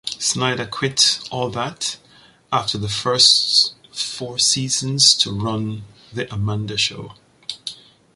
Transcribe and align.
Schneider 0.19 0.65
quit 0.65 1.19
"All 1.29 1.51
That" 1.51 1.97
after 2.51 2.79
the 2.79 2.89
first 2.89 3.75
four 3.91 4.39
seasons 4.39 5.13
to 5.13 5.31
run 5.31 5.83
"The 6.11 6.25
Amanda 6.33 6.75
Show". 6.75 7.13